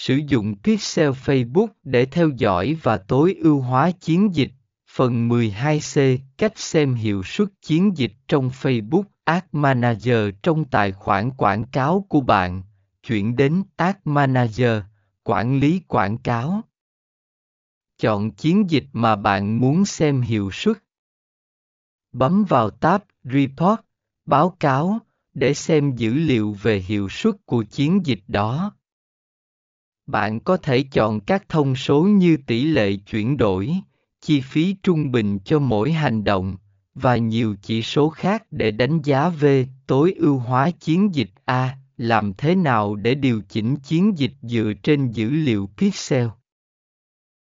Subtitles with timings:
[0.00, 4.52] Sử dụng Pixel Facebook để theo dõi và tối ưu hóa chiến dịch.
[4.90, 11.30] Phần 12C Cách xem hiệu suất chiến dịch trong Facebook Ad Manager trong tài khoản
[11.30, 12.62] quảng cáo của bạn.
[13.02, 14.82] Chuyển đến Ad Manager,
[15.24, 16.60] quản lý quảng cáo.
[17.98, 20.78] Chọn chiến dịch mà bạn muốn xem hiệu suất.
[22.12, 23.80] Bấm vào tab Report,
[24.26, 24.98] báo cáo,
[25.34, 28.72] để xem dữ liệu về hiệu suất của chiến dịch đó.
[30.10, 33.74] Bạn có thể chọn các thông số như tỷ lệ chuyển đổi,
[34.20, 36.56] chi phí trung bình cho mỗi hành động,
[36.94, 41.76] và nhiều chỉ số khác để đánh giá về tối ưu hóa chiến dịch A.
[41.96, 46.26] Làm thế nào để điều chỉnh chiến dịch dựa trên dữ liệu pixel?